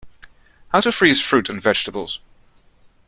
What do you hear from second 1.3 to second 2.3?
and vegetables.